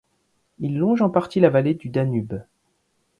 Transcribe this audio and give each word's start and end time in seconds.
Il 0.57 0.79
longe 0.79 1.03
en 1.03 1.11
partie 1.11 1.39
la 1.39 1.51
vallée 1.51 1.75
du 1.75 1.89
Danube. 1.89 2.41